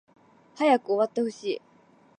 [0.55, 1.61] 早く終わってほしい